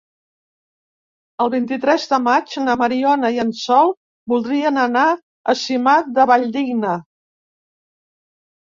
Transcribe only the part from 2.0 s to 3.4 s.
de maig na Mariona